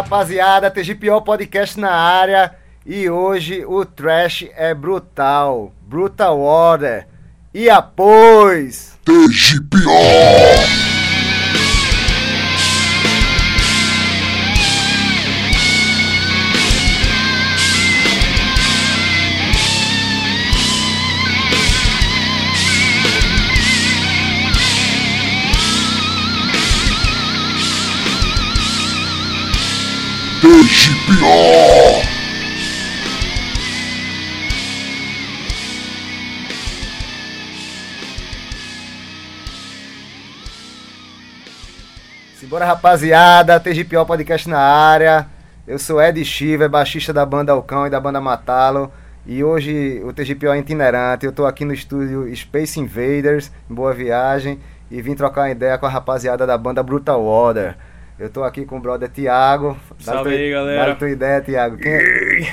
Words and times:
Rapaziada. 0.00 0.70
TGPO 0.70 1.20
Podcast 1.20 1.78
na 1.78 1.92
área. 1.92 2.54
E 2.86 3.10
hoje 3.10 3.64
o 3.66 3.84
trash 3.84 4.48
é 4.56 4.72
brutal. 4.72 5.74
Brutal 5.82 6.40
Order. 6.40 7.06
E 7.52 7.68
após. 7.68 8.98
TGPO! 9.04 10.39
Rapaziada. 42.70 43.58
TGPO 43.58 44.06
Podcast 44.06 44.48
na 44.48 44.58
área. 44.60 45.26
Eu 45.66 45.78
sou 45.78 46.00
Ed 46.00 46.24
Shiver, 46.24 46.68
baixista 46.68 47.12
da 47.12 47.26
banda 47.26 47.52
Alcão 47.52 47.86
e 47.86 47.90
da 47.90 47.98
banda 48.00 48.20
Matalo. 48.20 48.92
E 49.26 49.42
hoje 49.42 50.00
o 50.04 50.12
TGPO 50.12 50.48
é 50.52 50.58
itinerante. 50.58 51.26
Eu 51.26 51.32
tô 51.32 51.46
aqui 51.46 51.64
no 51.64 51.74
estúdio 51.74 52.34
Space 52.34 52.78
Invaders, 52.78 53.50
em 53.68 53.74
Boa 53.74 53.92
Viagem. 53.92 54.60
E 54.90 55.02
vim 55.02 55.14
trocar 55.14 55.42
uma 55.42 55.50
ideia 55.50 55.76
com 55.78 55.86
a 55.86 55.88
rapaziada 55.88 56.46
da 56.46 56.56
banda 56.56 56.82
Brutal 56.82 57.22
Order. 57.24 57.76
Eu 58.18 58.28
tô 58.30 58.44
aqui 58.44 58.64
com 58.64 58.76
o 58.76 58.80
brother 58.80 59.08
Thiago. 59.08 59.76
Dá 60.04 60.12
Salve 60.12 60.30
tua- 60.30 60.38
aí, 60.38 60.50
galera. 60.50 60.84
Dá 60.86 60.92
a 60.92 60.96
tua 60.96 61.10
ideia, 61.10 61.40
Thiago. 61.40 61.76
Quem 61.76 61.92
é, 61.92 62.00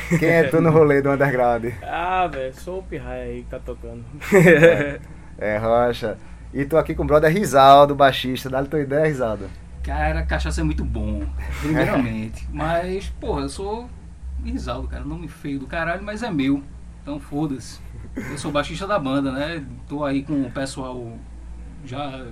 quem 0.20 0.30
é 0.30 0.44
tu 0.44 0.62
no 0.62 0.72
rolê 0.72 1.00
do 1.02 1.12
underground? 1.12 1.66
Ah, 1.84 2.28
velho, 2.28 2.54
sou 2.56 2.80
o 2.80 2.84
Pirraia 2.84 3.24
aí 3.24 3.44
que 3.44 3.50
tá 3.50 3.60
tocando. 3.64 4.04
É, 5.40 5.56
Rocha. 5.58 6.18
E 6.52 6.66
tô 6.66 6.78
aqui 6.80 6.96
com 6.96 7.04
o 7.04 7.06
brother 7.06 7.32
Risaldo, 7.32 7.94
baixista. 7.94 8.50
Dá 8.50 8.60
a 8.60 8.66
tua 8.66 8.80
ideia, 8.80 9.06
Risaldo. 9.06 9.48
Cara, 9.88 10.22
cachaça 10.24 10.60
é 10.60 10.64
muito 10.66 10.84
bom, 10.84 11.24
primeiramente. 11.62 12.46
mas, 12.52 13.08
porra, 13.22 13.44
eu 13.44 13.50
sou 13.50 13.90
Risaldo, 14.44 14.90
cara. 14.90 15.06
Nome 15.06 15.30
feio 15.30 15.60
do 15.60 15.66
caralho, 15.66 16.04
mas 16.04 16.24
é 16.24 16.30
meu. 16.30 16.62
Então 17.02 17.22
foda-se. 17.22 17.80
Eu 18.14 18.38
sou 18.38 18.52
baixista 18.52 18.86
da 18.86 19.00
banda, 19.00 19.32
né? 19.32 19.66
Tô 19.88 20.04
aí 20.04 20.24
com 20.24 20.42
o 20.42 20.52
pessoal 20.52 21.14
já 21.86 22.26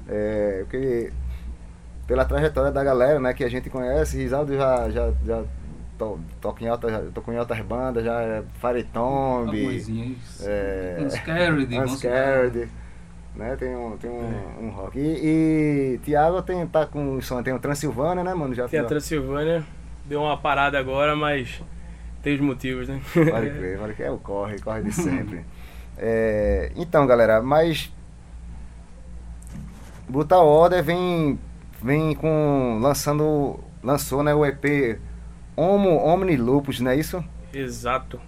É, 0.08 0.62
porque 0.64 1.12
pela 2.08 2.24
trajetória 2.24 2.72
da 2.72 2.82
galera, 2.82 3.20
né, 3.20 3.34
que 3.34 3.44
a 3.44 3.50
gente 3.50 3.70
conhece, 3.70 4.16
Risaldo 4.16 4.56
já, 4.56 4.90
já, 4.90 5.12
já 5.26 5.44
to, 5.98 6.18
toca 6.40 6.64
em 6.64 6.70
altas, 6.70 7.12
tocou 7.14 7.34
em 7.34 7.38
altas 7.38 7.60
bandas, 7.60 8.06
já 8.06 8.22
é 8.22 8.44
Algumazinhas. 9.64 10.46
é, 10.46 10.98
Unscared, 11.02 11.80
Unscared, 11.80 12.70
né? 13.36 13.58
Tem 13.58 13.76
um, 13.76 13.98
tem 13.98 14.10
um, 14.10 14.68
um 14.68 14.70
rock. 14.70 14.98
E, 14.98 15.96
e 15.96 16.00
Thiago 16.06 16.42
tem, 16.42 16.66
tá 16.68 16.86
com 16.86 17.20
som, 17.22 17.44
tem 17.44 17.54
o 17.54 17.60
Transilvânia, 17.60 18.24
né, 18.24 18.34
mano? 18.34 18.54
Já 18.54 18.70
Tem 18.70 18.80
a 18.80 18.86
Transilvânia, 18.86 19.66
deu 20.08 20.22
uma 20.22 20.38
parada 20.38 20.80
agora, 20.80 21.16
mas 21.16 21.62
tem 22.22 22.36
os 22.36 22.42
motivos, 22.42 22.88
né? 22.88 23.02
Pode 23.14 23.50
crer, 23.50 23.78
pode 23.78 23.94
crer, 23.94 24.08
é 24.08 24.12
o 24.12 24.18
corre, 24.18 24.60
corre 24.60 24.84
de 24.84 24.92
sempre. 24.92 25.46
É, 25.98 26.72
então, 26.76 27.08
galera, 27.08 27.42
mas 27.42 27.92
Brutal 30.08 30.48
Order 30.48 30.84
vem, 30.84 31.40
vem 31.82 32.14
com, 32.16 32.80
lançando, 32.82 33.60
lançou, 33.84 34.24
né, 34.24 34.34
o 34.34 34.46
EP 34.46 35.00
Homo 35.56 35.98
Omni 35.98 36.38
Lupus, 36.38 36.80
não 36.80 36.92
é 36.92 36.96
isso? 36.96 37.24
Exato. 37.54 38.22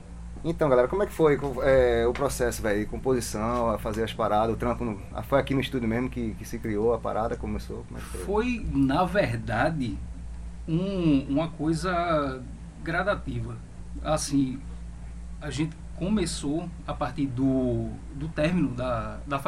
Então, 0.43 0.69
galera, 0.69 0.87
como 0.87 1.03
é 1.03 1.05
que 1.05 1.11
foi 1.11 1.37
é, 1.63 2.07
o 2.07 2.13
processo, 2.13 2.61
velho? 2.61 2.87
Composição, 2.87 3.69
a 3.69 3.77
fazer 3.77 4.03
as 4.03 4.13
paradas, 4.13 4.55
o 4.55 4.57
trampo. 4.57 4.85
No, 4.85 4.99
ah, 5.13 5.21
foi 5.21 5.37
aqui 5.37 5.53
no 5.53 5.59
estúdio 5.59 5.87
mesmo 5.87 6.09
que, 6.09 6.33
que 6.35 6.45
se 6.45 6.57
criou 6.57 6.93
a 6.93 6.97
parada, 6.97 7.35
começou? 7.35 7.83
Como 7.87 7.99
é 7.99 8.01
que 8.01 8.07
foi? 8.07 8.21
Foi, 8.21 8.65
na 8.73 9.03
verdade, 9.03 9.97
um- 10.69 11.25
uma 11.29 11.47
coisa 11.49 12.41
gradativa. 12.83 13.55
Assim, 14.03 14.59
a 15.41 15.49
gente 15.49 15.75
começou 15.95 16.69
a 16.87 16.93
partir 16.93 17.25
do, 17.25 17.87
do 18.15 18.27
término 18.29 18.69
da, 18.69 19.17
da 19.27 19.39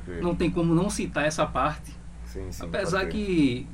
crer. 0.00 0.22
Não 0.22 0.34
tem 0.34 0.50
como 0.50 0.74
não 0.74 0.88
citar 0.88 1.24
essa 1.26 1.44
parte. 1.46 1.92
Sim, 2.26 2.46
sim, 2.50 2.64
apesar 2.64 3.06
que. 3.06 3.66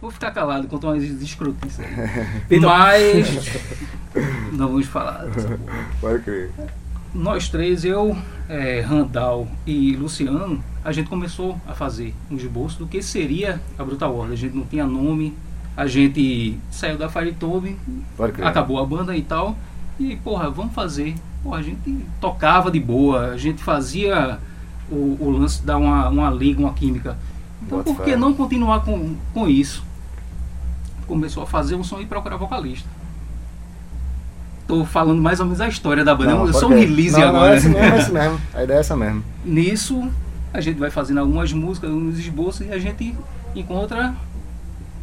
Vou 0.00 0.10
ficar 0.10 0.30
calado 0.32 0.68
quanto 0.68 0.86
mais 0.86 1.02
escrotice 1.02 1.82
aí. 1.82 2.60
Mas. 2.60 3.28
Não 4.52 4.68
vamos 4.68 4.86
falar 4.86 5.24
dessa 5.26 5.48
porra. 5.56 5.86
Pode 6.00 6.22
crer. 6.22 6.50
Nós 7.14 7.48
três, 7.48 7.84
eu, 7.84 8.16
é, 8.48 8.80
Randall 8.80 9.48
e 9.66 9.96
Luciano, 9.96 10.62
a 10.84 10.92
gente 10.92 11.08
começou 11.08 11.58
a 11.66 11.74
fazer 11.74 12.14
um 12.30 12.36
esboço 12.36 12.78
do 12.80 12.86
que 12.86 13.02
seria 13.02 13.60
a 13.78 13.84
Brutal 13.84 14.14
Order. 14.14 14.32
A 14.32 14.36
gente 14.36 14.54
não 14.56 14.64
tinha 14.66 14.84
nome, 14.86 15.34
a 15.76 15.86
gente 15.86 16.58
saiu 16.70 16.96
da 16.96 17.08
crer. 17.08 18.46
acabou 18.46 18.78
a 18.78 18.86
banda 18.86 19.16
e 19.16 19.22
tal, 19.22 19.56
e 19.98 20.16
porra, 20.16 20.50
vamos 20.50 20.74
fazer. 20.74 21.14
Porra, 21.42 21.58
a 21.58 21.62
gente 21.62 22.06
tocava 22.20 22.70
de 22.70 22.80
boa, 22.80 23.30
a 23.30 23.36
gente 23.36 23.62
fazia 23.62 24.38
o, 24.90 25.16
o 25.20 25.30
lance 25.30 25.62
dar 25.64 25.76
uma, 25.76 26.08
uma 26.08 26.30
liga, 26.30 26.60
uma 26.60 26.72
química. 26.72 27.16
Então 27.62 27.78
Bota 27.78 27.90
por 27.90 27.96
fé. 27.98 28.10
que 28.10 28.16
não 28.16 28.32
continuar 28.34 28.80
com, 28.84 29.16
com 29.32 29.48
isso? 29.48 29.84
Começou 31.06 31.42
a 31.42 31.46
fazer 31.46 31.74
um 31.74 31.84
som 31.84 32.00
e 32.00 32.06
procurar 32.06 32.36
vocalista. 32.36 32.88
Tô 34.66 34.84
falando 34.84 35.20
mais 35.20 35.40
ou 35.40 35.46
menos 35.46 35.60
a 35.60 35.68
história 35.68 36.04
da 36.04 36.14
banda. 36.14 36.32
Não, 36.34 36.46
eu 36.46 36.54
sou 36.54 36.70
um 36.70 36.74
release 36.78 37.12
não, 37.12 37.20
Não, 37.20 37.28
agora. 37.28 37.54
é 37.54 37.58
isso 37.58 37.68
mesmo, 37.68 37.84
é 37.94 37.98
isso 37.98 38.12
mesmo. 38.12 38.40
A 38.54 38.64
ideia 38.64 38.76
é 38.78 38.80
essa 38.80 38.96
mesmo. 38.96 39.22
Nisso, 39.44 40.10
a 40.52 40.60
gente 40.60 40.78
vai 40.78 40.90
fazendo 40.90 41.18
algumas 41.18 41.52
músicas, 41.52 41.90
uns 41.90 42.18
esboços 42.18 42.66
e 42.66 42.72
a 42.72 42.78
gente 42.78 43.14
encontra 43.54 44.14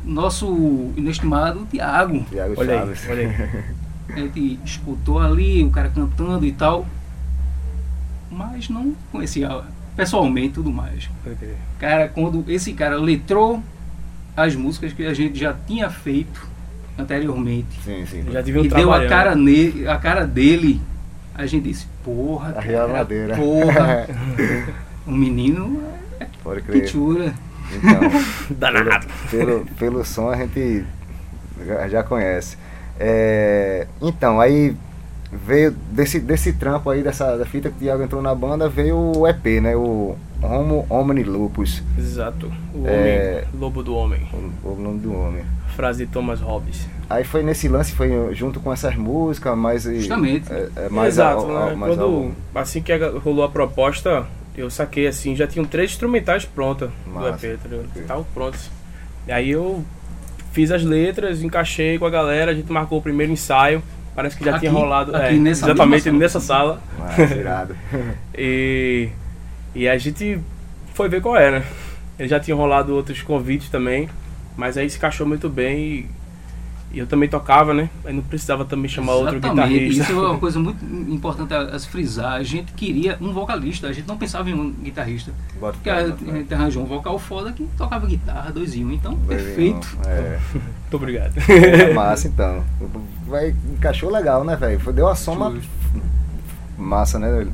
nosso 0.03 0.91
inestimado 0.95 1.65
Tiago. 1.69 2.23
Thiago 2.29 2.55
Olha 2.57 2.73
aí, 2.73 2.79
Chaves. 2.79 3.09
olha 3.09 3.27
aí. 3.27 3.63
A 4.13 4.19
gente 4.19 4.59
escutou 4.65 5.19
ali 5.19 5.63
o 5.63 5.69
cara 5.69 5.87
cantando 5.89 6.45
e 6.45 6.51
tal, 6.51 6.85
mas 8.29 8.67
não 8.67 8.93
conhecia 9.09 9.61
pessoalmente 9.95 10.47
e 10.47 10.51
tudo 10.51 10.69
mais. 10.69 11.09
Pode 11.23 11.37
crer. 11.37 11.55
Cara, 11.79 12.09
quando 12.09 12.43
esse 12.49 12.73
cara 12.73 12.97
letrou 12.97 13.63
as 14.35 14.53
músicas 14.53 14.91
que 14.91 15.05
a 15.05 15.13
gente 15.13 15.39
já 15.39 15.53
tinha 15.53 15.89
feito 15.89 16.49
anteriormente 16.97 17.81
Sim, 17.83 18.05
sim. 18.05 18.23
Já 18.31 18.41
e 18.41 18.67
deu 18.67 18.93
a 18.93 19.05
cara, 19.07 19.35
ne 19.35 19.87
a 19.87 19.97
cara 19.97 20.25
dele, 20.25 20.81
a 21.33 21.45
gente 21.45 21.69
disse, 21.69 21.87
porra, 22.03 22.49
a 22.49 22.53
cara, 22.63 23.05
porra, 23.35 24.07
o 25.05 25.11
menino 25.11 25.81
é 26.19 26.27
Pode 26.43 26.61
crer. 26.61 26.81
Então, 27.77 28.01
Danado. 28.57 29.07
pelo, 29.29 29.65
pelo 29.77 30.05
som 30.05 30.29
a 30.29 30.35
gente 30.35 30.83
já, 31.89 32.03
conhece. 32.03 32.57
É, 32.99 33.87
então, 34.01 34.39
aí 34.39 34.75
veio 35.31 35.71
desse, 35.91 36.19
desse 36.19 36.53
trampo 36.53 36.89
aí, 36.89 37.01
dessa 37.01 37.37
da 37.37 37.45
fita 37.45 37.69
que 37.69 37.75
o 37.77 37.79
Thiago 37.79 38.03
entrou 38.03 38.21
na 38.21 38.35
banda, 38.35 38.67
veio 38.69 38.97
o 39.17 39.27
EP, 39.27 39.61
né? 39.61 39.75
O 39.75 40.15
Homo 40.41 40.85
Omni 40.89 41.23
Lupus, 41.23 41.81
Exato. 41.97 42.51
O 42.73 42.85
É. 42.87 43.45
homem, 43.51 43.59
lobo 43.61 43.81
do 43.83 43.95
homem. 43.95 44.27
o, 44.63 44.69
o 44.69 44.75
nome 44.79 44.99
do 44.99 45.13
homem. 45.13 45.43
Frase 45.75 46.05
de 46.05 46.11
Thomas 46.11 46.41
Hobbes. 46.41 46.85
Aí 47.09 47.23
foi 47.23 47.43
nesse 47.43 47.67
lance, 47.69 47.93
foi 47.93 48.09
junto 48.33 48.59
com 48.59 48.73
essas 48.73 48.95
músicas, 48.95 49.57
mas. 49.57 49.83
Justamente. 49.83 50.51
É, 50.51 50.69
é 50.75 50.89
mais 50.89 51.13
Exato, 51.15 51.41
al- 51.41 51.47
né? 51.47 51.55
al- 51.71 51.75
mais 51.77 51.95
Quando, 51.95 52.31
assim 52.53 52.81
que 52.81 52.91
a- 52.91 53.11
rolou 53.23 53.45
a 53.45 53.49
proposta, 53.49 54.25
eu 54.55 54.69
saquei 54.69 55.07
assim, 55.07 55.35
já 55.35 55.47
tinham 55.47 55.65
três 55.65 55.91
instrumentais 55.91 56.45
prontas 56.45 56.89
do 57.05 57.11
Massa. 57.11 57.47
EP, 57.47 57.59
tá 57.59 57.69
ligado? 57.69 57.87
Ok. 57.89 58.01
Estavam 58.01 58.23
prontos. 58.33 58.69
E 59.27 59.31
aí 59.31 59.49
eu 59.51 59.83
fiz 60.51 60.71
as 60.71 60.83
letras, 60.83 61.41
encaixei 61.41 61.97
com 61.97 62.05
a 62.05 62.09
galera, 62.09 62.51
a 62.51 62.53
gente 62.53 62.71
marcou 62.71 62.99
o 62.99 63.01
primeiro 63.01 63.31
ensaio. 63.31 63.81
Parece 64.13 64.37
que 64.37 64.43
já 64.43 64.51
Aqui? 64.51 64.61
tinha 64.61 64.71
rolado. 64.71 65.15
Aqui 65.15 65.35
é, 65.35 65.39
nessa 65.39 65.65
exatamente 65.65 66.11
nessa 66.11 66.39
sala? 66.39 66.81
sala. 66.97 67.13
Mas, 67.17 67.31
irado. 67.31 67.75
E, 68.37 69.09
e 69.73 69.87
a 69.87 69.97
gente 69.97 70.39
foi 70.93 71.07
ver 71.07 71.21
qual 71.21 71.37
era. 71.37 71.63
Ele 72.19 72.27
já 72.27 72.39
tinha 72.39 72.55
rolado 72.55 72.93
outros 72.93 73.21
convites 73.21 73.69
também, 73.69 74.09
mas 74.57 74.77
aí 74.77 74.89
se 74.89 74.97
encaixou 74.97 75.25
muito 75.25 75.49
bem 75.49 75.79
e, 75.79 76.09
E 76.93 76.99
eu 76.99 77.07
também 77.07 77.29
tocava, 77.29 77.73
né? 77.73 77.89
Aí 78.03 78.13
não 78.13 78.21
precisava 78.21 78.65
também 78.65 78.89
chamar 78.89 79.13
outro 79.13 79.37
Exatamente, 79.37 79.69
guitarrista. 79.69 80.03
Isso 80.03 80.11
é 80.11 80.27
uma 80.27 80.37
coisa 80.37 80.59
muito 80.59 80.83
importante 81.09 81.53
a, 81.53 81.61
a 81.61 81.79
se 81.79 81.87
frisar. 81.87 82.33
A 82.33 82.43
gente 82.43 82.73
queria 82.73 83.17
um 83.21 83.31
vocalista, 83.31 83.87
a 83.87 83.93
gente 83.93 84.07
não 84.07 84.17
pensava 84.17 84.49
em 84.49 84.53
um 84.53 84.71
guitarrista. 84.71 85.31
Bota 85.59 85.73
Porque 85.73 85.89
a, 85.89 86.07
bota 86.07 86.31
a 86.31 86.33
gente 86.37 86.53
arranjou 86.53 86.83
um 86.83 86.85
vocal 86.85 87.17
foda 87.17 87.53
que 87.53 87.65
tocava 87.77 88.05
guitarra, 88.05 88.51
dois 88.51 88.75
e 88.75 88.83
um. 88.83 88.91
Então, 88.91 89.15
Vai, 89.15 89.37
perfeito. 89.37 89.97
É. 90.05 90.37
Muito 90.53 90.95
obrigado. 90.95 91.33
Porra, 91.33 91.93
massa 91.93 92.27
então. 92.27 92.63
Vai, 93.25 93.55
encaixou 93.71 94.11
legal, 94.11 94.43
né, 94.43 94.57
velho? 94.57 94.79
Foi- 94.81 94.91
Deu 94.91 95.05
uma 95.05 95.15
soma 95.15 95.49
Justo. 95.51 95.69
massa, 96.77 97.17
né, 97.17 97.31
velho? 97.31 97.53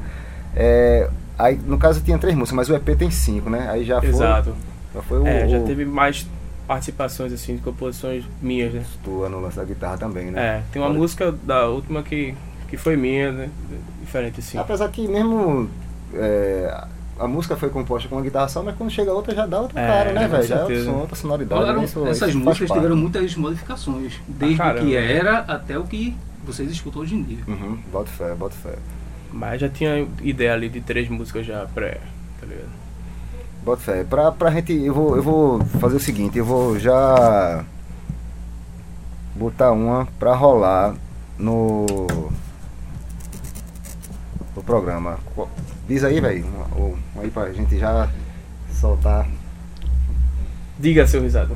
É, 0.56 1.10
aí, 1.38 1.60
no 1.64 1.78
caso 1.78 2.02
tinha 2.02 2.18
três 2.18 2.36
músicas, 2.36 2.56
mas 2.56 2.70
o 2.70 2.76
EP 2.76 2.98
tem 2.98 3.12
cinco, 3.12 3.52
né? 3.52 3.70
Aí 3.70 3.86
já 3.86 4.00
foi. 4.00 4.10
Exato. 4.10 4.56
Já 4.96 5.02
foi 5.04 5.20
o. 5.20 5.28
É, 5.28 5.48
já 5.48 5.60
teve 5.62 5.86
mais 5.86 6.26
participações, 6.68 7.32
assim, 7.32 7.56
de 7.56 7.62
composições 7.62 8.24
minhas, 8.42 8.74
né? 8.74 8.84
Tua 9.04 9.30
no 9.30 9.40
lance 9.40 9.56
da 9.58 9.64
guitarra 9.64 9.98
também, 9.98 10.26
né? 10.32 10.40
É, 10.60 10.64
tem 10.72 10.82
uma 10.82 10.90
Olha. 10.90 11.00
música 11.00 11.32
da 11.32 11.68
última 11.68 12.04
que, 12.04 12.34
que 12.68 12.76
foi 12.78 12.96
minha, 12.98 13.32
né? 13.32 13.50
Diferente, 14.02 14.40
assim. 14.42 14.58
Apesar 14.58 14.90
que 14.90 15.08
mesmo. 15.08 15.70
é, 16.14 16.84
a 17.20 17.28
música 17.28 17.56
foi 17.56 17.70
composta 17.70 18.08
com 18.08 18.16
uma 18.16 18.22
guitarra 18.22 18.48
só, 18.48 18.62
mas 18.62 18.76
quando 18.76 18.92
chega 18.92 19.12
outra 19.12 19.34
já 19.34 19.46
dá 19.46 19.62
outra 19.62 19.80
É, 19.82 19.88
cara, 19.88 20.14
né, 20.14 20.28
velho? 20.28 20.44
Já 20.44 20.56
é 20.58 20.62
outra, 20.62 20.84
som, 20.84 20.92
outra 20.94 21.16
sonoridade. 21.16 21.62
Falaram- 21.62 21.80
né? 21.80 21.86
Isso- 21.86 22.06
essas 22.08 22.30
isso 22.30 22.38
músicas 22.40 22.70
tiveram 22.72 22.96
muitas 22.96 23.36
modificações. 23.36 24.14
Desde 24.28 24.56
o 24.56 24.58
caramba. 24.58 24.86
que 24.86 24.96
era 24.96 25.40
até 25.40 25.80
o 25.80 25.84
que 25.86 26.16
vocês 26.46 26.70
escutam 26.70 27.02
hoje 27.02 27.16
em 27.16 27.24
dia. 27.24 27.40
Uhum, 27.48 27.78
bota 27.92 28.10
fé, 28.12 28.34
bota 28.36 28.56
fé. 28.56 28.76
Mas 29.32 29.60
já 29.62 29.68
tinha 29.70 30.08
ideia 30.22 30.54
ali 30.54 30.70
de 30.70 30.80
três 30.82 31.10
músicas 31.10 31.46
já 31.46 31.66
pré, 31.74 32.00
tá 32.40 32.46
ligado? 32.46 32.70
Bota 33.68 33.82
fé. 33.82 34.06
Pra, 34.06 34.32
pra 34.32 34.50
gente. 34.50 34.72
Eu 34.72 34.94
vou, 34.94 35.18
eu 35.18 35.22
vou 35.22 35.60
fazer 35.82 35.98
o 35.98 36.00
seguinte, 36.00 36.38
eu 36.38 36.46
vou 36.46 36.80
já 36.80 37.66
botar 39.36 39.74
uma 39.74 40.08
pra 40.18 40.34
rolar 40.34 40.96
no. 41.38 41.86
no 44.56 44.64
programa. 44.64 45.20
Diz 45.86 46.02
aí, 46.06 46.22
velho. 46.22 46.46
Aí 47.18 47.30
pra 47.30 47.52
gente 47.52 47.78
já 47.78 48.10
soltar. 48.72 49.27
Diga, 50.80 51.08
seu 51.08 51.22
risado. 51.22 51.56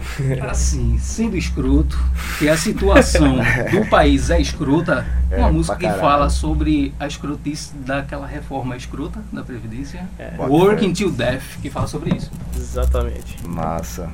Assim, 0.50 0.98
sendo 0.98 1.38
escroto, 1.38 1.98
que 2.40 2.50
a 2.50 2.58
situação 2.58 3.38
do 3.72 3.86
país 3.90 4.30
é 4.32 4.42
escrota, 4.42 5.06
É, 5.30 5.38
uma 5.38 5.52
música 5.52 5.76
que 5.78 5.90
fala 6.00 6.30
sobre 6.30 6.94
a 7.00 7.08
escrotice 7.08 7.74
daquela 7.76 8.26
reforma 8.26 8.76
escrota 8.76 9.20
da 9.32 9.44
Previdência, 9.44 10.08
É. 10.18 10.32
Bota 10.32 10.52
Work 10.52 10.82
fé. 10.82 10.88
Until 10.88 11.12
Death, 11.12 11.44
que 11.62 11.70
fala 11.70 11.88
sobre 11.88 12.16
isso. 12.16 12.32
Exatamente. 12.58 13.38
Massa. 13.48 14.10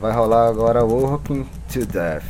Vai 0.00 0.12
rolar 0.12 0.48
agora 0.48 0.84
Working 0.84 1.46
to 1.72 1.86
Death. 1.86 2.24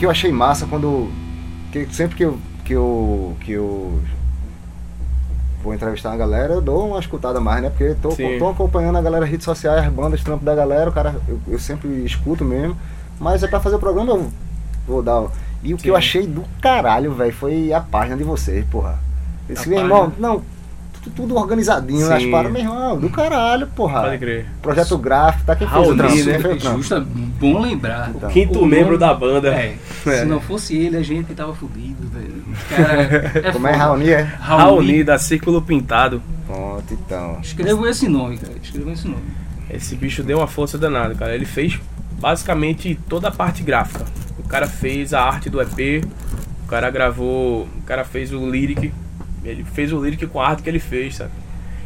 Que 0.00 0.06
eu 0.06 0.10
achei 0.10 0.32
massa 0.32 0.66
quando. 0.66 1.10
que 1.70 1.86
sempre 1.94 2.16
que 2.16 2.24
eu, 2.24 2.38
que 2.64 2.72
eu. 2.72 3.36
que 3.40 3.52
eu 3.52 4.00
vou 5.62 5.74
entrevistar 5.74 6.08
uma 6.08 6.16
galera, 6.16 6.54
eu 6.54 6.62
dou 6.62 6.88
uma 6.88 6.98
escutada 6.98 7.38
mais, 7.38 7.62
né? 7.62 7.68
Porque 7.68 7.94
tô, 8.00 8.12
Sim. 8.12 8.38
tô 8.38 8.48
acompanhando 8.48 8.96
a 8.96 9.02
galera 9.02 9.26
redes 9.26 9.44
sociais, 9.44 9.84
as 9.84 9.92
bandas, 9.92 10.24
trampo 10.24 10.42
da 10.42 10.54
galera, 10.54 10.88
o 10.88 10.92
cara, 10.92 11.16
eu, 11.28 11.38
eu 11.46 11.58
sempre 11.58 11.86
escuto 12.02 12.42
mesmo. 12.42 12.74
Mas 13.20 13.42
é 13.42 13.46
pra 13.46 13.60
fazer 13.60 13.76
o 13.76 13.78
programa, 13.78 14.12
eu 14.12 14.32
vou 14.88 15.02
dar. 15.02 15.26
E 15.62 15.74
o 15.74 15.76
que 15.76 15.82
Sim. 15.82 15.88
eu 15.90 15.96
achei 15.96 16.26
do 16.26 16.44
caralho, 16.62 17.12
velho, 17.12 17.34
foi 17.34 17.70
a 17.70 17.80
página 17.80 18.16
de 18.16 18.24
vocês, 18.24 18.64
porra. 18.70 18.98
Eu 19.46 19.54
disse, 19.54 19.66
A 19.66 19.70
meu 19.70 19.80
irmão, 19.80 20.10
não, 20.18 20.42
tudo, 21.08 21.36
organizadinho 21.36 22.06
nas 22.08 22.22
Sim. 22.22 22.30
paradas, 22.30 22.52
meu 22.52 22.60
irmão, 22.62 22.98
do 22.98 23.08
caralho, 23.08 23.66
porra. 23.68 24.02
Pode 24.02 24.18
crer. 24.18 24.46
Projeto 24.60 24.98
gráfico, 24.98 25.46
tá 25.46 25.56
quem 25.56 25.66
fez 25.66 25.88
o 25.88 25.94
né? 25.94 26.04
O 26.04 26.40
trampo? 26.40 26.58
Justa, 26.76 27.00
bom 27.00 27.58
lembrar. 27.60 28.10
Então. 28.14 28.28
Quinto 28.28 28.58
O 28.60 28.66
membro 28.66 28.98
da 28.98 29.14
banda. 29.14 29.48
É, 29.54 29.76
É. 30.06 30.18
se 30.18 30.24
não 30.26 30.40
fosse 30.40 30.76
ele, 30.76 30.96
a 30.96 31.02
gente 31.02 31.32
tava 31.34 31.54
fudido, 31.54 32.06
velho. 32.08 32.44
Cara, 32.68 33.02
é 33.46 33.52
Como 33.52 33.66
é 33.66 33.72
foda. 33.72 33.84
Raoni, 33.84 34.10
é? 34.10 34.20
Raoni 34.20 35.04
da 35.04 35.18
Círculo 35.18 35.62
Pintado. 35.62 36.20
Pronto, 36.46 36.92
então. 36.92 37.38
Escrevam 37.40 37.86
esse 37.86 38.08
nome, 38.08 38.36
cara. 38.36 38.54
Escrevam 38.62 38.92
esse 38.92 39.06
nome. 39.08 39.22
Esse 39.70 39.94
bicho 39.94 40.22
deu 40.22 40.38
uma 40.38 40.46
força 40.48 40.76
danada, 40.76 41.14
cara. 41.14 41.34
Ele 41.34 41.44
fez 41.46 41.78
basicamente 42.20 42.98
toda 43.08 43.28
a 43.28 43.30
parte 43.30 43.62
gráfica. 43.62 44.04
O 44.38 44.42
cara 44.48 44.66
fez 44.66 45.14
a 45.14 45.22
arte 45.22 45.48
do 45.48 45.60
EP, 45.62 46.04
o 46.64 46.68
cara 46.68 46.90
gravou, 46.90 47.62
o 47.78 47.82
cara 47.86 48.04
fez 48.04 48.32
o 48.32 48.50
lyric, 48.50 48.92
ele 49.44 49.64
fez 49.64 49.92
o 49.92 50.02
lyric 50.02 50.26
com 50.26 50.40
a 50.40 50.48
arte 50.48 50.62
que 50.62 50.68
ele 50.68 50.78
fez, 50.78 51.16
sabe? 51.16 51.30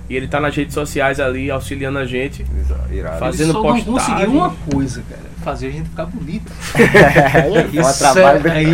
E 0.08 0.14
ele 0.14 0.28
tá 0.28 0.38
nas 0.38 0.54
redes 0.54 0.74
sociais 0.74 1.18
ali 1.18 1.50
auxiliando 1.50 1.98
a 1.98 2.04
gente. 2.04 2.44
Irado. 2.90 3.18
Fazendo 3.18 3.44
ele 3.44 3.52
só 3.52 3.62
postagem. 3.62 3.86
não 3.86 3.94
conseguiu 3.94 4.30
uma 4.32 4.54
coisa, 4.70 5.02
cara. 5.08 5.34
Fazer 5.42 5.66
a 5.68 5.70
gente 5.70 5.88
ficar 5.88 6.06
bonito. 6.06 6.52
é 6.76 7.80
um 7.80 7.92
trabalho 7.92 8.40
do... 8.42 8.48
aí, 8.50 8.66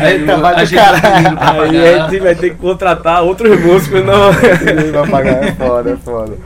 aí, 0.00 0.24
trabalho 0.24 0.56
a 0.56 0.60
do 0.60 0.66
gente 0.66 0.78
caralho. 0.78 1.38
Aí 1.40 1.94
a 1.94 2.08
gente 2.08 2.20
vai 2.20 2.34
ter 2.34 2.50
que 2.50 2.56
contratar 2.56 3.22
outros 3.22 3.60
músicos, 3.60 4.04
não. 4.04 4.32
Vai 4.32 5.10
pagar, 5.10 5.44
é 5.44 5.52
foda, 5.52 5.90
é 5.90 5.96
foda. 5.96 6.38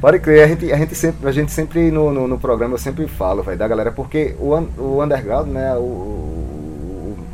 Pode 0.00 0.18
crer, 0.18 0.44
a 0.44 0.48
gente, 0.48 0.72
a 0.72 0.76
gente 0.76 0.94
sempre, 0.94 1.28
a 1.28 1.32
gente 1.32 1.52
sempre 1.52 1.90
no, 1.90 2.12
no, 2.12 2.26
no 2.26 2.38
programa 2.38 2.74
eu 2.74 2.78
sempre 2.78 3.06
falo, 3.06 3.42
velho, 3.42 3.58
da 3.58 3.68
galera, 3.68 3.92
porque 3.92 4.34
o, 4.38 4.54
o 4.78 5.02
underground, 5.02 5.48
né, 5.48 5.74
o, 5.74 6.39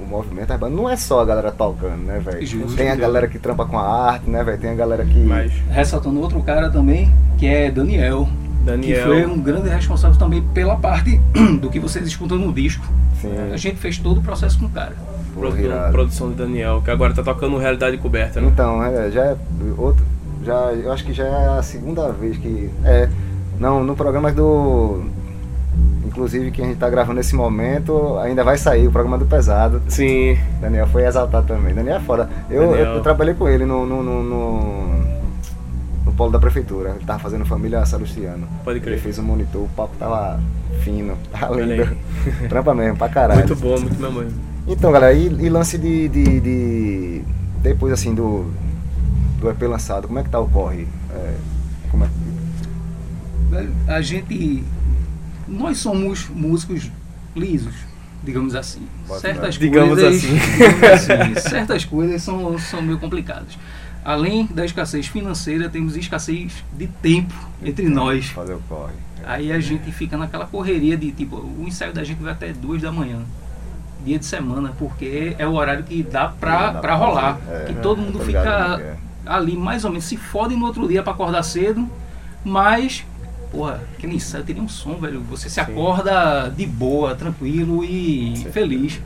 o, 0.06 0.10
movimento, 0.10 0.56
banda, 0.58 0.75
não 0.75 0.88
é 0.88 0.96
só 0.96 1.20
a 1.20 1.25
galera 1.25 1.50
tocando, 1.50 2.02
né, 2.04 2.18
velho? 2.18 2.46
Justo. 2.46 2.76
Tem 2.76 2.90
a 2.90 2.94
galera 2.94 3.26
que 3.26 3.38
trampa 3.38 3.66
com 3.66 3.78
a 3.78 4.10
arte, 4.10 4.30
né, 4.30 4.42
velho? 4.42 4.58
Tem 4.58 4.70
a 4.70 4.75
galera 4.75 5.04
que. 5.04 5.18
Mas 5.18 5.52
Ressaltando 5.70 6.20
outro 6.20 6.42
cara 6.42 6.70
também, 6.70 7.12
que 7.38 7.46
é 7.46 7.70
Daniel. 7.70 8.28
Que 8.58 8.64
Daniel, 8.64 9.06
foi 9.06 9.26
um 9.26 9.38
grande 9.40 9.68
responsável 9.68 10.18
também 10.18 10.42
pela 10.54 10.76
parte 10.76 11.20
do 11.60 11.70
que 11.70 11.78
vocês 11.78 12.06
escutam 12.06 12.38
no 12.38 12.52
disco. 12.52 12.84
Sim, 13.20 13.32
A 13.52 13.56
gente 13.56 13.76
fez 13.76 13.98
todo 13.98 14.18
o 14.18 14.22
processo 14.22 14.58
com 14.58 14.66
o 14.66 14.70
cara. 14.70 14.96
irado. 15.58 15.92
produção 15.92 16.30
de 16.30 16.36
Daniel, 16.36 16.82
que 16.82 16.90
agora 16.90 17.14
tá 17.14 17.22
tocando 17.22 17.56
Realidade 17.58 17.96
Coberta, 17.98 18.40
né? 18.40 18.48
Então, 18.48 18.82
é, 18.82 19.10
já 19.10 19.25
é 19.25 19.36
outro. 19.76 20.04
Já, 20.44 20.72
eu 20.72 20.92
acho 20.92 21.04
que 21.04 21.12
já 21.12 21.25
é 21.25 21.58
a 21.58 21.62
segunda 21.62 22.10
vez 22.12 22.36
que. 22.36 22.70
É. 22.84 23.08
Não, 23.58 23.82
no 23.82 23.96
programa 23.96 24.32
do. 24.32 25.04
Inclusive 26.16 26.50
que 26.50 26.62
a 26.62 26.64
gente 26.64 26.78
tá 26.78 26.88
gravando 26.88 27.16
nesse 27.18 27.35
momento, 27.35 28.16
ainda 28.20 28.42
vai 28.42 28.56
sair 28.56 28.88
o 28.88 28.90
programa 28.90 29.18
do 29.18 29.26
Pesado. 29.26 29.82
Sim, 29.87 30.38
Daniel 30.62 30.87
foi 30.87 31.04
exaltado 31.04 31.46
também. 31.46 31.75
Daniel 31.75 31.96
é 31.96 32.00
foda. 32.00 32.26
Eu, 32.49 32.70
Daniel. 32.70 32.94
eu 32.94 33.02
trabalhei 33.02 33.35
com 33.35 33.46
ele 33.46 33.66
no, 33.66 33.85
no, 33.85 34.02
no, 34.02 34.23
no, 34.23 34.99
no 36.06 36.12
polo 36.12 36.32
da 36.32 36.38
prefeitura. 36.38 36.94
Ele 36.96 37.04
tava 37.04 37.18
fazendo 37.18 37.44
família 37.44 37.85
Salustiano. 37.85 38.49
Pode 38.64 38.80
crer. 38.80 38.94
Ele 38.94 39.02
fez 39.02 39.18
o 39.18 39.23
monitor, 39.23 39.61
o 39.64 39.68
papo 39.76 39.94
tava 39.99 40.40
fino, 40.82 41.18
tava 41.30 41.61
lindo. 41.61 41.94
Trampa 42.49 42.75
mesmo, 42.75 42.96
pra 42.96 43.11
caralho. 43.11 43.40
muito 43.46 43.56
bom, 43.56 43.78
muito 43.78 44.00
mesmo. 44.00 44.32
Então, 44.66 44.90
galera, 44.90 45.12
e, 45.12 45.26
e 45.26 45.50
lance 45.50 45.76
de, 45.76 46.08
de, 46.08 46.40
de- 46.40 47.23
Depois, 47.61 47.92
assim, 47.92 48.14
do, 48.14 48.50
do 49.38 49.50
EP 49.50 49.61
lançado, 49.64 50.06
como 50.08 50.18
é 50.18 50.23
que 50.23 50.30
tá 50.30 50.40
o 50.40 50.49
corre? 50.49 50.88
É, 51.14 51.35
como 51.90 52.04
é 52.04 52.08
que- 52.08 53.90
A 53.92 54.00
gente. 54.00 54.64
Nós 55.47 55.79
somos 55.79 56.29
músicos 56.29 56.91
lisos, 57.35 57.75
digamos 58.23 58.55
assim. 58.55 58.83
Bota 59.07 59.21
certas 59.21 59.57
fé. 59.57 59.61
Digamos 59.65 60.00
coisas. 60.00 60.25
assim. 60.25 60.35
digamos 60.59 60.93
assim, 60.93 61.49
certas 61.49 61.85
coisas 61.85 62.23
são, 62.23 62.59
são 62.59 62.83
meio 62.83 62.99
complicadas. 62.99 63.59
Além 64.05 64.47
da 64.47 64.65
escassez 64.65 65.07
financeira, 65.09 65.69
temos 65.69 65.97
escassez 65.97 66.53
de 66.76 66.87
tempo 66.87 67.35
entre 67.62 67.88
nós. 67.88 68.26
Fazer 68.26 68.55
o 68.55 68.61
corre. 68.69 68.93
Aí 69.25 69.50
a 69.50 69.59
gente 69.59 69.91
fica 69.91 70.17
naquela 70.17 70.47
correria 70.47 70.97
de 70.97 71.11
tipo, 71.11 71.37
o 71.37 71.65
ensaio 71.67 71.93
da 71.93 72.05
gente 72.05 72.23
vai 72.23 72.33
até 72.33 72.53
duas 72.53 72.81
da 72.81 72.93
manhã. 72.93 73.19
Dia 74.05 74.19
de 74.21 74.25
semana, 74.25 74.73
porque 74.79 75.35
é 75.37 75.47
o 75.47 75.55
horário 75.55 75.83
que 75.83 76.00
dá 76.05 76.29
pra, 76.29 76.71
Dá 76.71 76.81
pra 76.81 76.95
rolar. 76.95 77.41
é. 77.50 77.65
que 77.65 77.75
todo 77.75 78.00
mundo 78.00 78.21
fica 78.21 78.97
ali 79.25 79.57
mais 79.57 79.85
ou 79.85 79.91
menos, 79.91 80.05
se 80.05 80.17
fode 80.17 80.55
no 80.55 80.67
outro 80.67 80.87
dia 80.87 81.03
pra 81.03 81.12
acordar 81.12 81.43
cedo, 81.43 81.91
mas, 82.45 83.05
porra, 83.50 83.81
aquele 83.97 84.15
ensaio 84.17 84.45
teria 84.45 84.62
um 84.62 84.69
som, 84.69 84.95
velho. 84.97 85.21
Você 85.31 85.49
se 85.49 85.55
Sim. 85.57 85.61
acorda 85.61 86.53
de 86.57 86.67
boa, 86.67 87.15
tranquilo 87.15 87.85
e 87.85 88.35
feliz. 88.53 89.00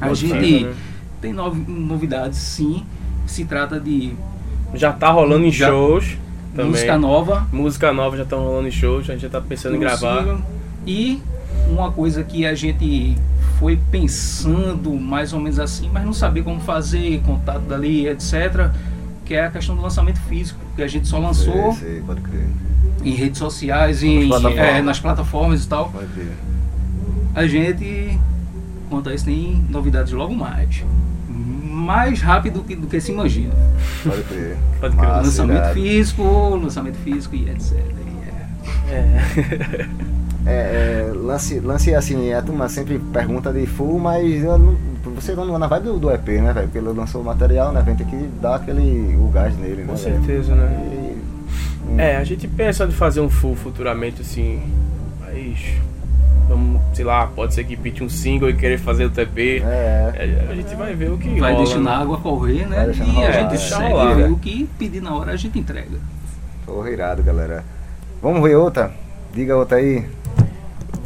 A 0.00 0.12
gente 0.14 0.32
bom, 0.62 0.68
né? 0.68 0.74
tem 1.20 1.32
novi- 1.32 1.64
novidades, 1.70 2.38
sim. 2.38 2.84
Se 3.26 3.44
trata 3.44 3.80
de 3.80 4.12
Já 4.74 4.92
tá 4.92 5.10
rolando 5.10 5.46
em 5.46 5.50
Já- 5.52 5.68
shows 5.68 6.16
também. 6.54 6.70
música 6.72 6.98
nova. 6.98 7.46
Música 7.52 7.92
nova 7.92 8.16
já 8.16 8.22
estão 8.24 8.40
rolando 8.44 8.68
em 8.68 8.70
shows, 8.70 9.08
a 9.08 9.12
gente 9.12 9.22
já 9.22 9.28
tá 9.28 9.40
pensando 9.40 9.76
em 9.76 9.80
gravar. 9.80 10.38
E 10.86 11.20
uma 11.68 11.90
coisa 11.90 12.22
que 12.22 12.46
a 12.46 12.54
gente 12.54 13.16
foi 13.58 13.78
pensando 13.90 14.92
mais 14.92 15.32
ou 15.32 15.40
menos 15.40 15.58
assim, 15.58 15.88
mas 15.92 16.04
não 16.04 16.12
sabia 16.12 16.42
como 16.42 16.60
fazer, 16.60 17.20
contato 17.24 17.60
dali, 17.62 18.06
etc. 18.06 18.70
Que 19.26 19.34
é 19.34 19.44
a 19.46 19.50
questão 19.50 19.74
do 19.76 19.82
lançamento 19.82 20.20
físico, 20.22 20.58
que 20.76 20.82
a 20.82 20.86
gente 20.86 21.06
só 21.08 21.18
lançou 21.18 21.72
Sei, 21.74 22.00
sei, 22.00 22.02
em 23.04 23.14
redes 23.14 23.38
sociais, 23.38 24.02
em, 24.02 24.28
plataformas. 24.28 24.64
é, 24.66 24.82
nas 24.82 25.00
plataformas 25.00 25.64
e 25.64 25.68
tal. 25.68 25.90
Pode 25.90 26.06
crer. 26.12 26.32
A 27.34 27.46
gente, 27.46 28.18
quanto 28.88 29.08
a 29.10 29.14
isso, 29.14 29.24
tem 29.24 29.64
novidades 29.68 30.12
logo 30.12 30.34
mais. 30.34 30.82
Mais 31.28 32.20
rápido 32.22 32.62
que- 32.62 32.74
do 32.76 32.86
que 32.86 33.00
se 33.00 33.12
imagina. 33.12 33.52
Pode 34.02 34.22
crer. 34.22 34.56
Pode 34.80 34.96
crer. 34.96 35.08
Massa, 35.08 35.22
lançamento 35.22 35.56
irado. 35.58 35.74
físico, 35.74 36.22
lançamento 36.62 36.96
físico 36.98 37.34
e 37.36 37.50
etc. 37.50 37.72
E 37.74 38.92
é- 38.92 38.94
É. 38.94 39.86
É, 40.46 41.08
é, 41.08 41.12
lance, 41.12 41.58
lance 41.58 41.92
assim, 41.94 42.32
a 42.32 42.40
turma 42.40 42.68
sempre 42.68 43.00
pergunta 43.12 43.52
de 43.52 43.66
full, 43.66 43.98
mas 43.98 44.44
eu 44.44 44.56
não- 44.56 44.76
você 45.14 45.34
não 45.34 45.58
na 45.58 45.66
vibe 45.66 45.84
do, 45.84 45.98
do 45.98 46.10
EP, 46.10 46.28
né, 46.28 46.52
velho? 46.52 46.66
Porque 46.68 46.78
ele 46.78 46.88
lançou 46.88 47.20
o 47.20 47.24
material, 47.24 47.72
né? 47.72 47.82
Vem 47.82 47.94
ter 47.96 48.06
que 48.06 48.16
dar 48.40 48.56
aquele 48.56 49.16
o 49.16 49.28
gás 49.28 49.56
nele, 49.56 49.82
né? 49.82 49.86
Com 49.88 49.96
certeza, 49.96 50.54
né? 50.54 50.88
E- 50.92 51.22
hum, 51.92 52.00
É, 52.00 52.16
a 52.16 52.24
gente 52.24 52.46
pensa 52.48 52.86
de 52.86 52.94
fazer 52.94 53.20
um 53.20 53.28
full 53.30 53.54
futuramente, 53.56 54.22
assim, 54.22 54.62
mas 55.20 55.58
vamos, 56.48 56.80
sei 56.94 57.04
lá, 57.04 57.26
pode 57.26 57.54
ser 57.54 57.64
que 57.64 57.76
pinte 57.76 58.02
um 58.04 58.08
single 58.08 58.48
e 58.50 58.54
querer 58.54 58.78
fazer 58.78 59.04
o 59.04 59.10
TP. 59.10 59.62
É, 59.64 60.12
É, 60.16 60.46
a 60.50 60.54
gente 60.54 60.74
vai 60.74 60.94
ver 60.94 61.10
o 61.10 61.18
que 61.18 61.28
vai 61.40 61.52
rola, 61.52 61.64
deixando 61.64 61.84
né? 61.84 61.90
a 61.90 61.98
água 61.98 62.18
correr, 62.18 62.66
né? 62.66 62.76
Vai 62.76 62.86
deixando 62.86 63.08
E 63.08 63.12
rolar, 63.14 63.28
a 63.28 63.32
gente 63.32 63.54
é. 63.54 63.58
segue 63.58 63.80
Deixa 63.80 63.88
rolar. 63.88 64.30
o 64.32 64.38
que 64.38 64.68
pedir 64.78 65.00
na 65.02 65.14
hora 65.14 65.32
a 65.32 65.36
gente 65.36 65.58
entrega. 65.58 65.98
porra, 66.64 66.90
irado, 66.90 67.22
galera. 67.22 67.64
Vamos 68.22 68.42
ver 68.42 68.56
outra? 68.56 68.90
Diga 69.34 69.56
outra 69.56 69.76
aí. 69.78 70.04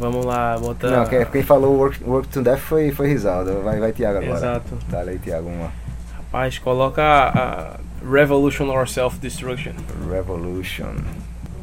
Vamos 0.01 0.25
lá, 0.25 0.57
botar. 0.57 0.89
Não, 0.89 1.05
quem, 1.05 1.23
quem 1.27 1.43
falou 1.43 1.77
work, 1.77 2.03
work 2.03 2.27
to 2.29 2.41
Death 2.41 2.57
foi, 2.57 2.91
foi 2.91 3.07
Risaldo. 3.07 3.61
Vai, 3.61 3.79
vai 3.79 3.91
Tiago 3.91 4.17
agora. 4.17 4.35
Exato. 4.35 4.75
Tá 4.89 5.01
aí, 5.01 5.19
Tiago, 5.19 5.47
uma 5.47 5.71
Rapaz, 6.17 6.57
coloca 6.57 7.03
a 7.03 7.79
Revolution 8.03 8.67
or 8.69 8.89
Self-Destruction. 8.89 9.73
Revolution. 10.09 10.95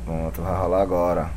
Pronto, 0.05 0.41
vai 0.41 0.57
rolar 0.57 0.83
agora. 0.83 1.31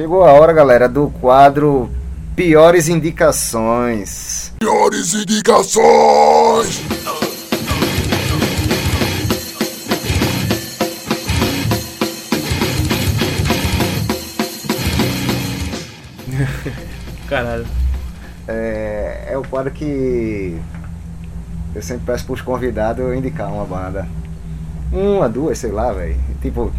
Chegou 0.00 0.24
a 0.24 0.32
hora, 0.32 0.50
galera, 0.50 0.88
do 0.88 1.10
quadro 1.20 1.90
Piores 2.34 2.88
Indicações. 2.88 4.50
Piores 4.58 5.12
indicações! 5.12 6.80
Caralho. 17.28 17.66
É, 18.48 19.28
é 19.32 19.36
o 19.36 19.42
quadro 19.42 19.70
que 19.70 20.58
eu 21.74 21.82
sempre 21.82 22.06
peço 22.06 22.24
pros 22.24 22.40
convidados 22.40 23.04
eu 23.04 23.14
indicar 23.14 23.52
uma 23.52 23.66
banda. 23.66 24.08
Uma, 24.90 25.28
duas, 25.28 25.58
sei 25.58 25.70
lá, 25.70 25.92
velho. 25.92 26.16
Tipo, 26.40 26.72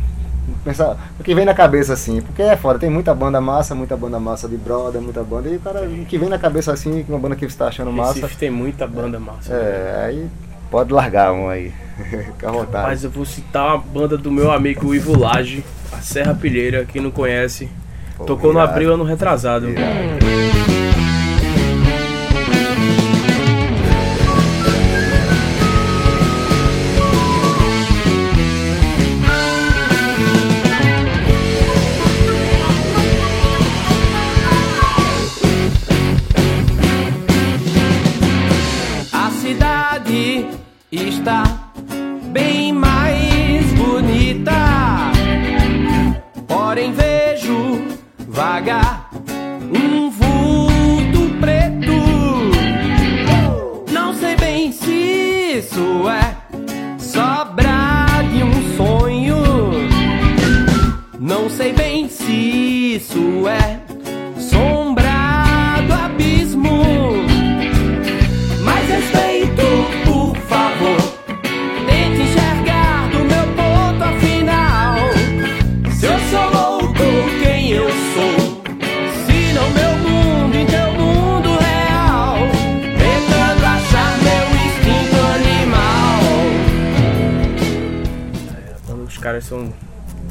pensar 0.64 0.98
o 1.20 1.24
que 1.24 1.34
vem 1.36 1.46
na 1.46 1.54
cabeça 1.54 1.94
assim, 1.94 2.22
porque 2.22 2.42
é 2.42 2.56
foda, 2.56 2.80
tem 2.80 2.90
muita 2.90 3.14
banda 3.14 3.40
massa, 3.42 3.74
muita 3.76 3.96
banda 3.98 4.20
massa 4.20 4.48
de 4.48 4.58
brother, 4.58 5.02
muita 5.02 5.24
banda, 5.24 5.50
e 5.50 5.56
o 5.56 5.60
cara, 5.60 5.82
o 5.82 6.06
que 6.06 6.18
vem 6.18 6.30
na 6.30 6.38
cabeça 6.40 6.72
assim, 6.74 7.06
uma 7.08 7.20
banda 7.20 7.36
que 7.36 7.50
você 7.50 7.58
tá 7.58 7.68
achando 7.68 7.92
massa, 7.92 8.14
Recife 8.14 8.38
tem 8.38 8.50
muita 8.50 8.86
banda 8.88 9.20
massa. 9.20 9.54
é, 9.54 10.06
aí 10.08 10.28
pode 10.70 10.94
largar 10.94 11.34
um 11.34 11.50
aí, 11.50 11.74
fica 12.26 12.50
à 12.50 12.52
vontade. 12.52 12.88
Mas 12.88 13.04
eu 13.04 13.10
vou 13.10 13.26
citar 13.26 13.76
uma 13.76 13.78
banda 13.78 14.18
do 14.18 14.32
meu 14.32 14.52
amigo 14.52 14.94
Ivo 14.96 15.18
Lage, 15.18 15.64
a 15.92 15.98
Serra 15.98 16.34
Pilheira, 16.34 16.86
quem 16.86 17.02
não 17.02 17.12
conhece. 17.12 17.70
Pô, 18.18 18.26
Tocou 18.26 18.54
no 18.54 18.60
irado. 18.60 18.72
abril 18.72 18.94
ano 18.94 19.04
retrasado. 19.04 19.70
Irado. 19.70 20.51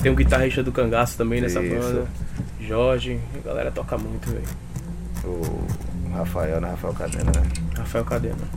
Tem 0.02 0.10
um 0.10 0.14
guitarrista 0.14 0.62
do 0.62 0.72
cangaço 0.72 1.16
também 1.16 1.40
nessa 1.40 1.62
Isso. 1.62 1.74
banda. 1.74 2.06
Jorge, 2.60 3.20
a 3.34 3.46
galera 3.46 3.70
toca 3.70 3.98
muito, 3.98 4.30
velho. 4.30 4.48
O 5.24 5.66
Rafael, 6.14 6.60
né? 6.60 6.70
Rafael 6.70 6.94
Cadena, 6.94 7.32
né? 7.32 7.42
Rafael 7.76 8.04
Cadena. 8.04 8.48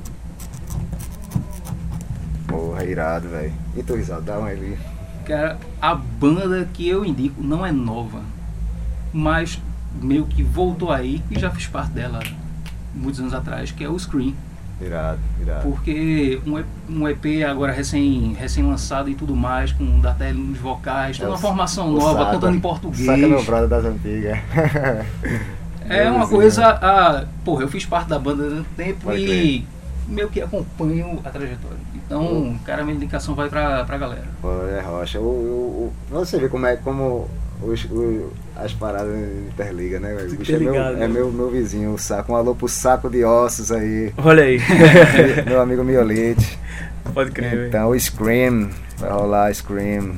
Porra, 2.48 2.84
irado, 2.86 3.30
velho. 3.30 3.54
E 3.76 3.84
tu, 3.84 3.96
Risaldo, 3.96 4.26
dá 4.26 4.40
um 4.40 4.46
ali. 4.46 4.78
Cara, 5.26 5.58
a 5.82 5.96
banda 5.96 6.68
que 6.74 6.88
eu 6.88 7.06
indico 7.06 7.42
não 7.42 7.66
é 7.66 7.72
nova, 7.72 8.22
mas 9.12 9.60
meio 10.02 10.26
que 10.26 10.44
voltou 10.44 10.92
aí 10.92 11.24
e 11.32 11.40
já 11.40 11.50
fiz 11.50 11.68
parte 11.68 11.92
dela 11.92 12.20
muitos 12.94 13.20
anos 13.20 13.34
atrás, 13.34 13.72
que 13.72 13.84
é 13.84 13.90
o 13.90 13.98
Scream. 13.98 14.34
Irado, 14.82 15.20
irado. 15.42 15.62
Porque 15.64 16.42
um 16.46 17.08
EP, 17.08 17.26
um 17.46 17.50
agora 17.50 17.72
recém, 17.72 18.34
recém 18.34 18.64
lançado 18.66 19.10
e 19.10 19.16
tudo 19.16 19.36
mais, 19.36 19.72
com 19.72 20.00
Datelli 20.00 20.38
nos 20.38 20.58
vocais, 20.58 21.18
toda 21.18 21.30
É, 21.30 21.32
uma 21.34 21.38
formação 21.38 21.92
nova, 21.92 22.32
cantando 22.32 22.56
em 22.58 22.60
português. 22.60 23.06
Saca 23.06 23.18
meu 23.28 23.44
brother 23.44 23.68
das 23.70 23.86
antigas. 23.86 24.38
É 25.90 26.10
uma 26.10 26.26
coisa. 26.28 26.66
A, 26.66 27.26
porra, 27.44 27.64
eu 27.64 27.68
fiz 27.68 27.86
parte 27.86 28.08
da 28.08 28.18
banda 28.18 28.44
durante 28.48 28.70
tempo 28.70 29.02
Pode 29.04 29.20
e 29.22 29.68
meio 30.08 30.30
que 30.30 30.42
acompanho 30.42 31.20
a 31.26 31.30
trajetória. 31.30 31.78
Então, 31.94 32.58
cara, 32.66 32.84
minha 32.84 32.96
indicação 32.96 33.36
vai 33.36 33.50
pra, 33.50 33.84
pra 33.84 33.98
galera. 33.98 34.28
Pô, 34.42 34.50
é 34.68 34.80
rocha. 34.82 35.20
O, 35.20 35.24
o, 35.24 35.94
o- 36.12 36.20
você 36.20 36.40
vê 36.40 36.48
como 36.48 36.66
é 36.66 36.78
como 36.78 37.28
os, 37.66 37.86
o- 37.86 38.32
as 38.56 38.74
paradas 38.74 39.16
interligam, 39.48 40.00
né? 40.00 40.14
velho? 40.14 40.34
O 40.34 40.36
bicho 40.36 40.56
é, 40.56 40.60
meu, 40.60 40.76
é 40.76 40.94
né? 40.94 41.08
meu, 41.08 41.32
meu 41.32 41.50
vizinho, 41.50 41.94
o 41.94 41.98
saco. 41.98 42.34
Um 42.34 42.36
alô 42.36 42.54
pro 42.56 42.68
saco 42.68 43.10
de 43.10 43.24
ossos 43.24 43.72
aí. 43.72 44.14
Olha 44.18 44.44
aí. 44.44 44.60
meu 45.48 45.62
amigo 45.62 45.84
Miolite. 45.84 46.58
Pode 47.14 47.32
crer, 47.32 47.50
velho. 47.52 47.68
Então 47.68 47.90
o 47.90 48.00
Scream. 48.00 48.70
Vai 48.98 49.12
rolar 49.12 49.54
Scream. 49.54 50.16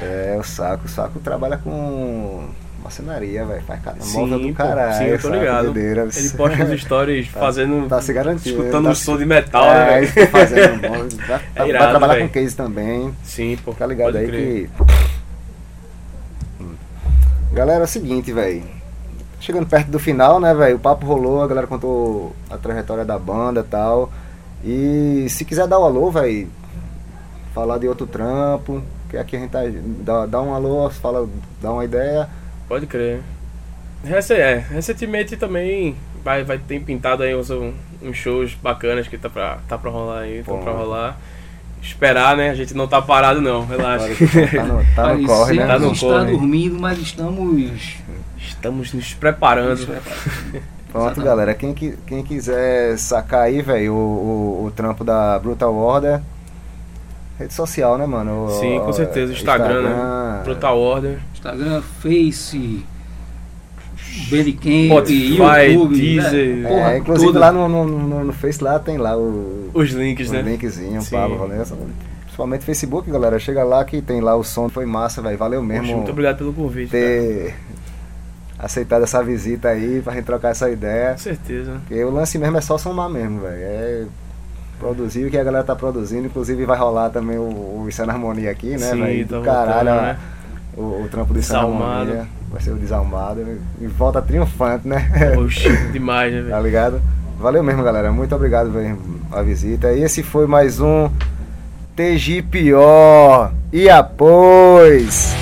É, 0.00 0.36
o 0.38 0.42
saco. 0.42 0.86
O 0.86 0.88
saco 0.88 1.18
trabalha 1.20 1.58
com 1.58 2.48
marcenaria, 2.82 3.44
velho. 3.44 3.62
Faz 3.62 3.80
cada 3.82 4.00
Sim, 4.00 4.18
móvel 4.20 4.38
do 4.40 4.52
caralho. 4.54 4.94
sim, 4.98 5.04
eu 5.04 5.20
tô 5.20 5.28
ligado. 5.30 5.76
Ele 5.78 6.30
posta 6.36 6.64
nos 6.64 6.80
stories 6.80 7.28
Tá- 7.32 7.40
fazendo. 7.40 7.88
tá 7.88 8.00
se 8.00 8.12
garantindo, 8.12 8.56
Escutando 8.60 8.84
tá 8.84 8.90
um 8.90 8.94
se- 8.94 9.04
som 9.04 9.16
de 9.16 9.26
metal, 9.26 9.64
é, 9.64 9.74
né, 9.74 9.84
aí 9.94 10.00
velho? 10.06 10.12
fica 10.12 10.26
fazendo 10.28 10.82
móvel. 10.88 11.08
Vai, 11.26 11.40
vai 11.56 11.68
irado, 11.68 11.90
trabalhar 11.90 12.14
velho. 12.14 12.26
com 12.28 12.32
case 12.32 12.56
também. 12.56 13.14
Sim, 13.24 13.58
pô. 13.64 13.72
Tá 13.72 13.86
ligado 13.86 14.16
aí 14.16 14.26
crer. 14.26 14.70
que. 14.70 16.62
Hum. 16.62 16.74
Galera, 17.52 17.80
é 17.80 17.84
o 17.84 17.88
seguinte, 17.88 18.32
velho. 18.32 18.62
Chegando 19.40 19.66
perto 19.66 19.88
do 19.88 19.98
final, 19.98 20.40
né, 20.40 20.52
velho? 20.54 20.76
O 20.76 20.80
papo 20.80 21.06
rolou, 21.06 21.42
a 21.42 21.46
galera 21.46 21.66
contou 21.66 22.34
a 22.50 22.56
trajetória 22.56 23.04
da 23.04 23.18
banda 23.18 23.60
e 23.60 23.64
tal. 23.64 24.10
E 24.64 25.26
se 25.30 25.44
quiser 25.44 25.66
dar 25.68 25.78
o 25.78 25.84
alô, 25.84 26.10
velho, 26.10 26.48
falar 27.54 27.78
de 27.78 27.86
outro 27.86 28.04
trampo, 28.06 28.82
que 29.08 29.16
aqui 29.16 29.36
a 29.36 29.38
gente 29.38 29.50
tá. 29.50 29.60
Dá, 30.00 30.26
dá 30.26 30.42
um 30.42 30.52
alô, 30.52 30.90
fala, 30.90 31.28
dá 31.62 31.70
uma 31.72 31.84
ideia. 31.84 32.28
Pode 32.68 32.86
crer. 32.86 33.20
Rece- 34.04 34.34
é, 34.34 34.58
recentemente 34.70 35.36
também 35.36 35.96
vai, 36.22 36.44
vai 36.44 36.58
ter 36.58 36.80
pintado 36.80 37.22
aí 37.22 37.34
uns, 37.34 37.50
uns 37.50 38.16
shows 38.16 38.54
bacanas 38.54 39.08
que 39.08 39.18
tá 39.18 39.28
pra, 39.28 39.58
tá 39.68 39.76
pra 39.78 39.90
rolar 39.90 40.20
aí, 40.20 40.42
tá 40.44 40.52
Bom. 40.52 40.62
pra 40.62 40.72
rolar. 40.72 41.18
Esperar, 41.82 42.36
né? 42.36 42.50
A 42.50 42.54
gente 42.54 42.74
não 42.74 42.86
tá 42.88 43.00
parado 43.00 43.40
não, 43.40 43.64
relaxa. 43.66 44.08
Tá 44.54 44.64
no, 44.64 44.84
tá 44.94 45.14
no 45.14 45.26
corre, 45.26 45.54
né? 45.56 45.66
Tá 45.66 45.78
no 45.78 45.92
está 45.92 46.06
corre. 46.06 46.32
dormindo, 46.32 46.78
mas 46.78 46.98
estamos. 46.98 47.94
Estamos 48.36 48.92
nos 48.92 49.14
preparando. 49.14 49.70
nos 49.70 49.84
preparando. 49.84 50.62
Pronto, 50.90 51.20
galera. 51.22 51.54
Quem, 51.54 51.72
quem 51.74 52.22
quiser 52.24 52.98
sacar 52.98 53.42
aí, 53.42 53.62
velho, 53.62 53.92
o, 53.94 53.96
o, 54.62 54.64
o 54.66 54.70
trampo 54.72 55.04
da 55.04 55.38
Brutal 55.38 55.74
Order. 55.74 56.20
Rede 57.38 57.54
social, 57.54 57.96
né, 57.96 58.04
mano? 58.06 58.46
O- 58.46 58.50
Sim, 58.50 58.80
com 58.80 58.92
certeza. 58.92 59.32
Instagram, 59.32 59.82
né? 59.82 60.40
Brutal 60.44 60.78
Order. 60.78 61.18
Instagram, 61.34 61.80
Face, 62.02 62.84
Bandcamp, 64.30 64.86
Spotify, 64.86 65.72
YouTube, 65.72 65.96
Deezer. 65.96 66.56
né? 66.56 66.68
Porra, 66.68 66.92
é, 66.94 66.98
inclusive 66.98 67.26
toda. 67.32 67.38
lá 67.40 67.52
no, 67.52 67.68
no, 67.68 67.84
no, 67.86 68.24
no 68.24 68.32
Face 68.32 68.62
lá 68.62 68.78
tem 68.78 68.96
lá 68.98 69.16
o, 69.16 69.70
Os 69.72 69.90
links, 69.90 70.30
o 70.30 70.32
né? 70.32 70.42
linkzinho, 70.42 71.00
Sim. 71.02 71.10
Pablo 71.16 71.36
rolê. 71.36 71.54
Principalmente 72.24 72.64
Facebook, 72.64 73.10
galera. 73.10 73.38
Chega 73.38 73.62
lá 73.64 73.84
que 73.84 74.00
tem 74.02 74.20
lá 74.20 74.34
o 74.36 74.42
som. 74.44 74.68
Foi 74.68 74.86
massa, 74.86 75.20
velho. 75.22 75.36
Valeu 75.38 75.60
Poxa, 75.60 75.72
mesmo 75.72 75.96
muito 75.96 76.10
obrigado 76.10 76.38
pelo 76.38 76.52
convite. 76.52 76.90
cara. 76.90 77.02
ter 77.02 77.54
aceitado 78.58 79.02
essa 79.04 79.22
visita 79.22 79.68
aí 79.68 80.00
pra 80.02 80.12
gente 80.14 80.24
trocar 80.24 80.50
essa 80.50 80.68
ideia. 80.70 81.12
Com 81.12 81.18
certeza. 81.18 81.80
Porque 81.86 82.02
o 82.02 82.10
lance 82.10 82.38
mesmo 82.38 82.56
é 82.56 82.60
só 82.60 82.76
somar 82.78 83.08
mesmo, 83.08 83.40
velho. 83.40 83.56
É 83.60 84.04
produzir 84.78 85.26
o 85.26 85.30
que 85.30 85.38
a 85.38 85.44
galera 85.44 85.64
tá 85.64 85.74
produzindo. 85.76 86.26
Inclusive 86.26 86.64
vai 86.64 86.78
rolar 86.78 87.10
também 87.10 87.36
o, 87.38 87.42
o 87.42 87.86
Isso 87.88 88.02
é 88.02 88.08
Harmonia 88.08 88.50
aqui, 88.50 88.70
né, 88.70 88.78
Sim, 88.78 89.00
velho? 89.02 89.26
tá 89.26 89.36
Do 89.38 89.42
caralho, 89.44 89.88
voltando, 89.90 90.02
né? 90.06 90.18
o, 90.76 90.82
o 91.04 91.08
trampo 91.10 91.32
do 91.34 91.40
Isso 91.40 91.52
é. 91.54 91.56
Harmonia. 91.58 92.26
Vai 92.50 92.60
ser 92.62 92.70
o 92.70 92.76
Desalmado. 92.76 93.44
E 93.80 93.86
volta 93.86 94.22
triunfante, 94.22 94.88
né? 94.88 95.32
Poxa, 95.34 95.68
demais, 95.92 96.32
né, 96.32 96.40
Tá 96.42 96.46
velho? 96.56 96.62
ligado? 96.62 97.02
Valeu 97.38 97.62
mesmo, 97.62 97.82
galera. 97.84 98.10
Muito 98.10 98.34
obrigado 98.34 98.70
velho, 98.70 98.98
a 99.30 99.42
visita. 99.42 99.92
E 99.92 100.02
esse 100.02 100.22
foi 100.22 100.46
mais 100.46 100.80
um 100.80 101.08
TG 101.94 102.42
Pior. 102.42 103.52
E 103.72 103.88
após. 103.88 105.36